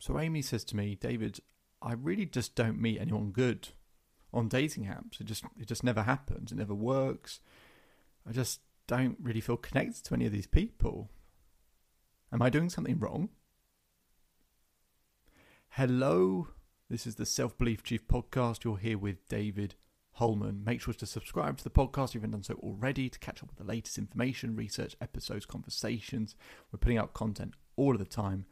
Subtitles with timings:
[0.00, 1.40] So Amy says to me, David,
[1.82, 3.68] I really just don't meet anyone good
[4.32, 5.20] on dating apps.
[5.20, 6.50] It just it just never happens.
[6.50, 7.40] It never works.
[8.26, 11.10] I just don't really feel connected to any of these people.
[12.32, 13.28] Am I doing something wrong?
[15.68, 16.48] Hello,
[16.88, 18.64] this is the Self Belief Chief podcast.
[18.64, 19.74] You're here with David
[20.12, 20.64] Holman.
[20.64, 23.42] Make sure to subscribe to the podcast if you haven't done so already to catch
[23.42, 26.36] up with the latest information, research, episodes, conversations.
[26.72, 28.46] We're putting out content all of the time.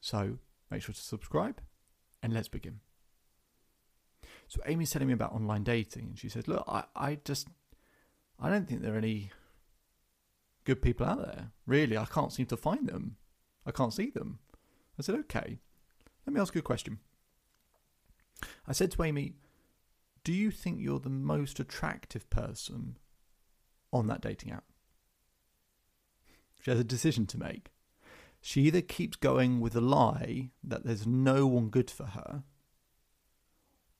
[0.00, 0.38] So
[0.72, 1.60] Make sure to subscribe
[2.22, 2.80] and let's begin.
[4.48, 7.48] So Amy's telling me about online dating and she says, Look, I, I just
[8.40, 9.30] I don't think there are any
[10.64, 11.50] good people out there.
[11.66, 13.16] Really, I can't seem to find them.
[13.66, 14.38] I can't see them.
[14.98, 15.58] I said, Okay,
[16.26, 17.00] let me ask you a question.
[18.66, 19.34] I said to Amy,
[20.24, 22.96] Do you think you're the most attractive person
[23.92, 24.64] on that dating app?
[26.62, 27.72] She has a decision to make
[28.44, 32.42] she either keeps going with the lie that there's no one good for her,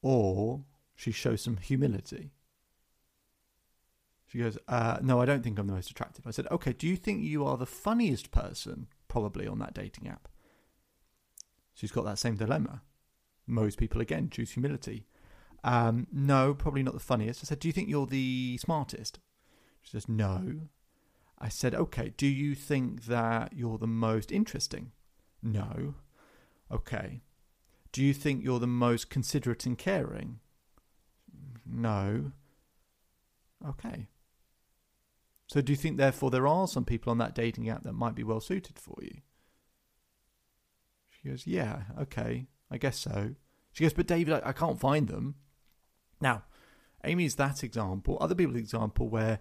[0.00, 0.62] or
[0.94, 2.30] she shows some humility.
[4.28, 6.24] She goes, uh, No, I don't think I'm the most attractive.
[6.24, 10.06] I said, Okay, do you think you are the funniest person probably on that dating
[10.06, 10.28] app?
[11.74, 12.82] She's got that same dilemma.
[13.44, 15.06] Most people, again, choose humility.
[15.64, 17.42] Um, no, probably not the funniest.
[17.42, 19.18] I said, Do you think you're the smartest?
[19.82, 20.68] She says, No.
[21.40, 24.92] I said, okay, do you think that you're the most interesting?
[25.42, 25.94] No.
[26.70, 27.22] Okay.
[27.92, 30.40] Do you think you're the most considerate and caring?
[31.64, 32.32] No.
[33.66, 34.08] Okay.
[35.46, 38.14] So do you think, therefore, there are some people on that dating app that might
[38.14, 39.22] be well suited for you?
[41.08, 43.34] She goes, yeah, okay, I guess so.
[43.72, 45.36] She goes, but David, I, I can't find them.
[46.20, 46.44] Now,
[47.04, 48.18] Amy's that example.
[48.20, 49.40] Other people's example where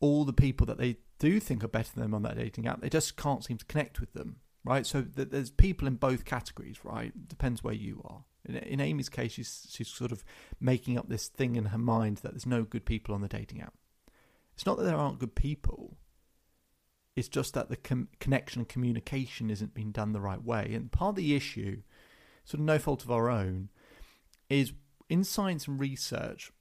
[0.00, 2.80] all the people that they do think are better than them on that dating app,
[2.80, 4.86] they just can't seem to connect with them, right?
[4.86, 7.12] So th- there's people in both categories, right?
[7.28, 8.24] Depends where you are.
[8.44, 10.24] In, in Amy's case, she's she's sort of
[10.60, 13.60] making up this thing in her mind that there's no good people on the dating
[13.60, 13.74] app.
[14.54, 15.96] It's not that there aren't good people.
[17.14, 20.72] It's just that the com- connection and communication isn't being done the right way.
[20.74, 21.82] And part of the issue,
[22.44, 23.70] sort of no fault of our own,
[24.50, 24.72] is
[25.08, 26.52] in science and research,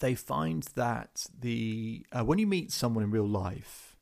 [0.00, 3.96] they find that the uh, when you meet someone in real life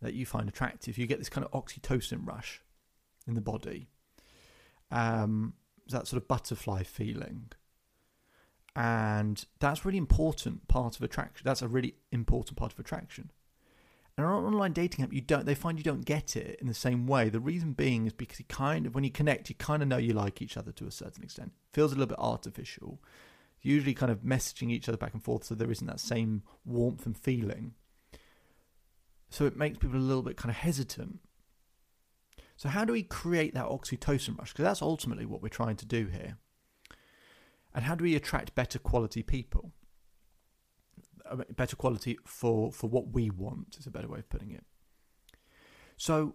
[0.00, 2.60] that you find attractive, you get this kind of oxytocin rush
[3.26, 3.88] in the body.
[4.90, 5.54] Um,
[5.88, 7.50] that sort of butterfly feeling.
[8.74, 11.42] And that's really important part of attraction.
[11.44, 13.30] That's a really important part of attraction.
[14.16, 15.46] And on an online dating app, you don't.
[15.46, 17.28] They find you don't get it in the same way.
[17.28, 19.96] The reason being is because you kind of, when you connect, you kind of know
[19.96, 21.52] you like each other to a certain extent.
[21.72, 23.00] Feels a little bit artificial
[23.62, 27.06] usually kind of messaging each other back and forth so there isn't that same warmth
[27.06, 27.74] and feeling.
[29.30, 31.20] So it makes people a little bit kind of hesitant.
[32.56, 34.52] So, how do we create that oxytocin rush?
[34.52, 36.36] Because that's ultimately what we're trying to do here.
[37.74, 39.72] And how do we attract better quality people?
[41.56, 44.64] Better quality for, for what we want is a better way of putting it.
[45.96, 46.34] So,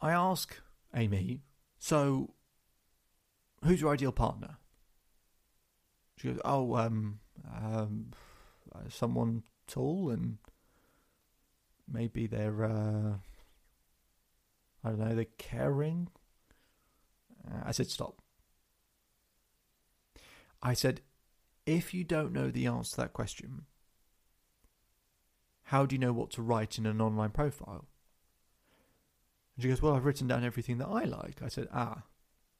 [0.00, 0.56] I ask
[0.94, 1.42] Amy,
[1.78, 2.34] so
[3.62, 4.56] who's your ideal partner?
[6.20, 7.20] She goes, "Oh, um,
[7.50, 8.10] um,
[8.90, 10.36] someone tall and
[11.90, 13.14] maybe they're, uh,
[14.84, 16.08] I don't know, they're caring."
[17.50, 18.20] Uh, I said, "Stop."
[20.62, 21.00] I said,
[21.64, 23.64] "If you don't know the answer to that question,
[25.62, 27.86] how do you know what to write in an online profile?"
[29.56, 32.02] And she goes, "Well, I've written down everything that I like." I said, "Ah,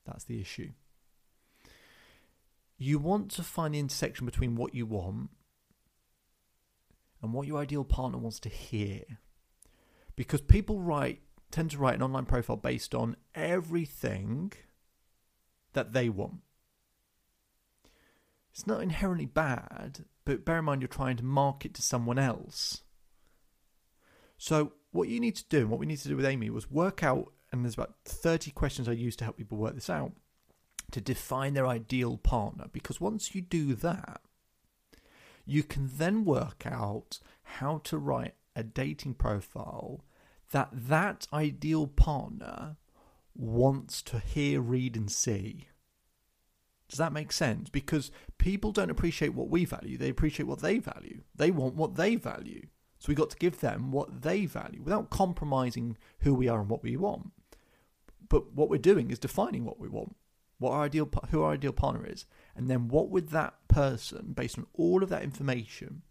[0.06, 0.72] that's the issue."
[2.82, 5.28] You want to find the intersection between what you want
[7.22, 9.02] and what your ideal partner wants to hear.
[10.16, 14.52] Because people write tend to write an online profile based on everything
[15.74, 16.40] that they want.
[18.50, 22.82] It's not inherently bad, but bear in mind you're trying to market to someone else.
[24.38, 26.70] So, what you need to do, and what we need to do with Amy, was
[26.70, 30.12] work out, and there's about 30 questions I use to help people work this out
[30.92, 34.20] to define their ideal partner because once you do that,
[35.44, 40.04] you can then work out how to write a dating profile
[40.50, 42.76] that that ideal partner
[43.34, 45.68] wants to hear, read, and see.
[46.88, 47.70] Does that make sense?
[47.70, 51.22] Because people don't appreciate what we value, they appreciate what they value.
[51.34, 52.66] They want what they value.
[52.98, 56.68] So we've got to give them what they value without compromising who we are and
[56.68, 57.30] what we want.
[58.28, 60.16] But what we're doing is defining what we want,
[60.60, 64.58] what our ideal, who our ideal partner is, and then what would that person, based
[64.58, 66.02] on all of that information,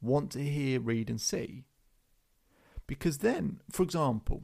[0.00, 1.64] want to hear, read, and see.
[2.86, 4.42] Because then, for example,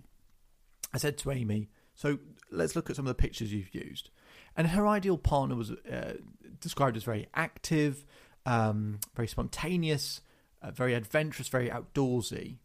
[0.94, 2.18] I said to Amy, so
[2.50, 4.08] let's look at some of the pictures you've used.
[4.56, 6.14] And her ideal partner was uh,
[6.60, 8.06] described as very active,
[8.46, 10.22] um, very spontaneous,
[10.62, 12.56] uh, very adventurous, very outdoorsy.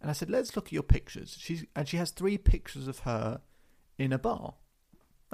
[0.00, 1.36] And I said, let's look at your pictures.
[1.38, 3.42] She's, and she has three pictures of her
[3.98, 4.54] in a bar.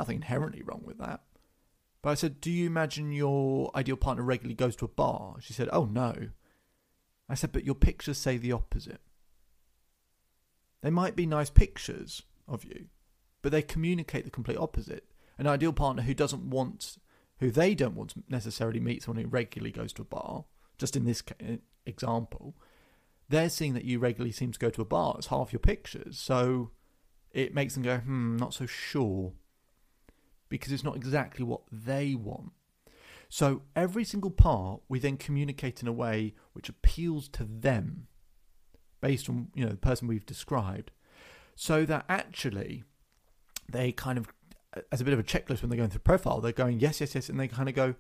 [0.01, 1.21] Nothing inherently wrong with that.
[2.01, 5.37] But I said, do you imagine your ideal partner regularly goes to a bar?
[5.41, 6.31] She said, oh no.
[7.29, 9.03] I said, but your pictures say the opposite.
[10.81, 12.87] They might be nice pictures of you,
[13.43, 15.05] but they communicate the complete opposite.
[15.37, 16.97] An ideal partner who doesn't want,
[17.41, 20.47] who they don't want to necessarily meet someone who regularly goes to a bar,
[20.79, 21.23] just in this
[21.85, 22.57] example,
[23.29, 26.19] they're seeing that you regularly seem to go to a bar It's half your pictures.
[26.19, 26.71] So
[27.33, 29.35] it makes them go, hmm, not so sure.
[30.51, 32.53] Because it's not exactly what they want.
[33.31, 38.09] So every single part we then communicate in a way which appeals to them
[39.01, 40.91] based on you know the person we've described.
[41.55, 42.85] So that actually
[43.71, 44.29] they kind of
[44.93, 47.15] as a bit of a checklist when they're going through profile, they're going yes, yes,
[47.15, 47.95] yes, and they kind of go,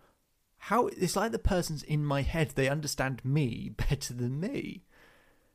[0.58, 4.84] how it's like the person's in my head, they understand me better than me.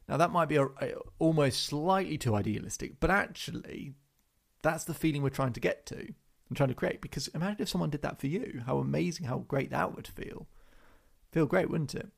[0.08, 3.94] Now that might be a, a, almost slightly too idealistic, but actually
[4.62, 6.14] that's the feeling we're trying to get to.
[6.50, 7.02] I'm trying to create.
[7.02, 8.64] Because imagine if someone did that for you.
[8.66, 10.48] How amazing, how great that would feel.
[11.32, 12.10] Feel great, wouldn't it?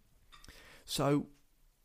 [0.86, 1.28] So,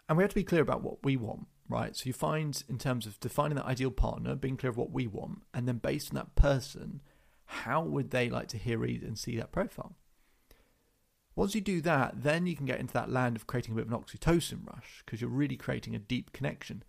[0.09, 1.97] and we have to be clear about what we want, right?
[1.97, 5.07] So you find, in terms of defining that ideal partner, being clear of what we
[5.07, 7.01] want, and then based on that person,
[7.47, 9.97] how would they like to hear, read, and see that profile?
[11.35, 13.87] Once you do that, then you can get into that land of creating a bit
[13.87, 16.83] of an oxytocin rush because you're really creating a deep connection.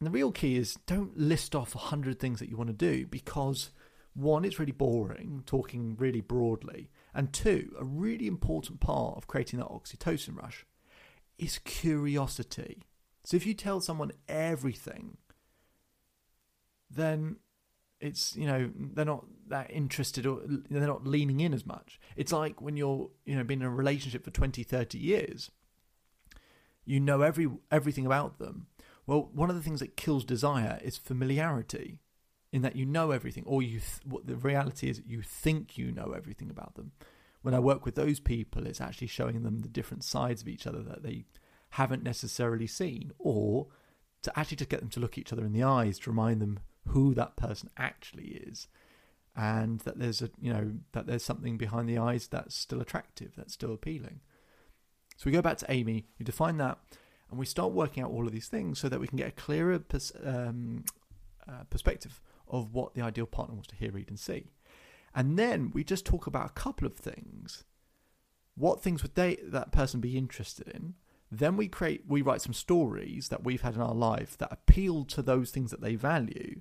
[0.00, 2.74] And the real key is don't list off a hundred things that you want to
[2.74, 3.70] do because
[4.20, 6.90] one, it's really boring, talking really broadly.
[7.14, 10.66] And two, a really important part of creating that oxytocin rush
[11.38, 12.82] is curiosity.
[13.24, 15.16] So if you tell someone everything,
[16.90, 17.36] then
[18.00, 22.32] it's you know they're not that interested or they're not leaning in as much it's
[22.32, 25.50] like when you're you know been in a relationship for 20 30 years
[26.84, 28.66] you know every everything about them
[29.06, 31.98] well one of the things that kills desire is familiarity
[32.52, 35.92] in that you know everything, or you th- what the reality is you think you
[35.92, 36.92] know everything about them.
[37.42, 40.66] When I work with those people, it's actually showing them the different sides of each
[40.66, 41.24] other that they
[41.70, 43.68] haven't necessarily seen, or
[44.22, 46.58] to actually just get them to look each other in the eyes to remind them
[46.88, 48.66] who that person actually is,
[49.36, 53.32] and that there's a you know that there's something behind the eyes that's still attractive,
[53.36, 54.20] that's still appealing.
[55.16, 56.78] So we go back to Amy, we define that,
[57.30, 59.32] and we start working out all of these things so that we can get a
[59.32, 60.84] clearer pers- um,
[61.48, 62.20] uh, perspective
[62.50, 64.46] of what the ideal partner wants to hear, read, and see.
[65.14, 67.64] And then we just talk about a couple of things.
[68.54, 70.94] What things would they that person be interested in?
[71.32, 75.04] Then we create we write some stories that we've had in our life that appeal
[75.06, 76.60] to those things that they value,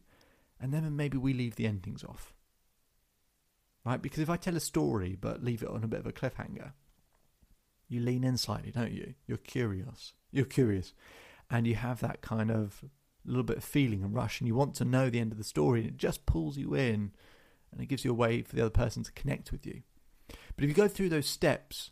[0.59, 2.33] and then maybe we leave the endings off.
[3.85, 4.01] Right?
[4.01, 6.73] Because if I tell a story but leave it on a bit of a cliffhanger,
[7.87, 9.15] you lean in slightly, don't you?
[9.25, 10.13] You're curious.
[10.31, 10.93] You're curious.
[11.49, 12.83] And you have that kind of
[13.29, 15.43] little bit of feeling and rush, and you want to know the end of the
[15.43, 17.11] story, and it just pulls you in,
[17.71, 19.81] and it gives you a way for the other person to connect with you.
[20.55, 21.91] But if you go through those steps,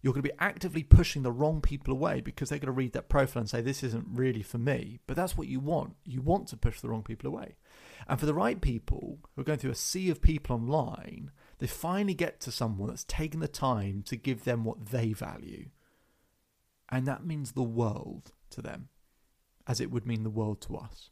[0.00, 2.92] you're going to be actively pushing the wrong people away because they're going to read
[2.92, 5.00] that profile and say, This isn't really for me.
[5.06, 5.96] But that's what you want.
[6.04, 7.56] You want to push the wrong people away.
[8.08, 11.66] And for the right people who are going through a sea of people online, they
[11.66, 15.70] finally get to someone that's taken the time to give them what they value.
[16.88, 18.90] And that means the world to them
[19.66, 21.10] as it would mean the world to us.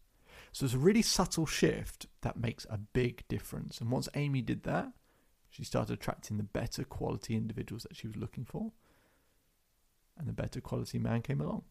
[0.52, 3.80] So it's a really subtle shift that makes a big difference.
[3.80, 4.92] And once Amy did that,
[5.50, 8.72] she started attracting the better quality individuals that she was looking for.
[10.16, 11.62] And the better quality man came along.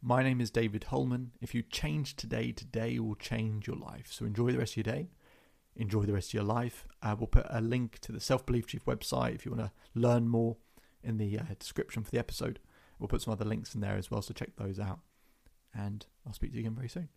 [0.00, 1.32] My name is David Holman.
[1.40, 4.08] If you change today, today will change your life.
[4.10, 5.08] So enjoy the rest of your day.
[5.74, 6.86] Enjoy the rest of your life.
[7.02, 9.72] Uh, we'll put a link to the Self Belief Chief website if you want to
[9.98, 10.56] learn more
[11.02, 12.60] in the uh, description for the episode.
[12.98, 15.00] We'll put some other links in there as well, so check those out
[15.74, 17.08] and I'll speak to you again very soon.